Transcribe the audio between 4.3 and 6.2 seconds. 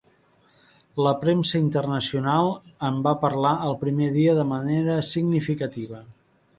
de manera significativa.